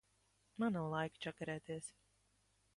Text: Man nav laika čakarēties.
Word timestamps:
Man 0.63 0.73
nav 0.77 0.87
laika 0.95 1.21
čakarēties. 1.27 1.93